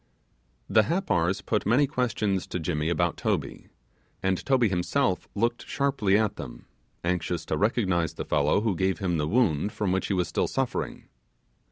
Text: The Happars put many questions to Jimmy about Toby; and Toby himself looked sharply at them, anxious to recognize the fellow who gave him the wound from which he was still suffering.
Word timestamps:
The 0.67 0.85
Happars 0.85 1.45
put 1.45 1.63
many 1.67 1.85
questions 1.85 2.47
to 2.47 2.59
Jimmy 2.59 2.89
about 2.89 3.17
Toby; 3.17 3.67
and 4.23 4.43
Toby 4.43 4.67
himself 4.67 5.27
looked 5.35 5.67
sharply 5.67 6.17
at 6.17 6.37
them, 6.37 6.65
anxious 7.03 7.45
to 7.45 7.55
recognize 7.55 8.15
the 8.15 8.25
fellow 8.25 8.61
who 8.61 8.75
gave 8.75 8.97
him 8.97 9.17
the 9.17 9.27
wound 9.27 9.71
from 9.71 9.91
which 9.91 10.07
he 10.07 10.13
was 10.15 10.27
still 10.27 10.47
suffering. 10.47 11.07